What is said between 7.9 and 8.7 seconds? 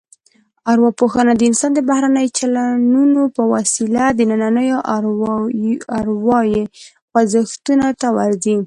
ته ورځي